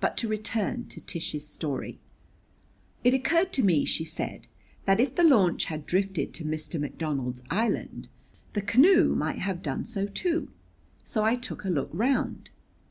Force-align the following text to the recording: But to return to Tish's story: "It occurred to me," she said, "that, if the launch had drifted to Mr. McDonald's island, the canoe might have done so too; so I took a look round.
But 0.00 0.18
to 0.18 0.28
return 0.28 0.88
to 0.88 1.00
Tish's 1.00 1.48
story: 1.48 1.98
"It 3.02 3.14
occurred 3.14 3.50
to 3.54 3.62
me," 3.62 3.86
she 3.86 4.04
said, 4.04 4.46
"that, 4.84 5.00
if 5.00 5.14
the 5.14 5.22
launch 5.22 5.64
had 5.72 5.86
drifted 5.86 6.34
to 6.34 6.44
Mr. 6.44 6.78
McDonald's 6.78 7.42
island, 7.50 8.10
the 8.52 8.60
canoe 8.60 9.14
might 9.14 9.38
have 9.38 9.62
done 9.62 9.86
so 9.86 10.04
too; 10.06 10.50
so 11.02 11.24
I 11.24 11.34
took 11.36 11.64
a 11.64 11.70
look 11.70 11.88
round. 11.94 12.50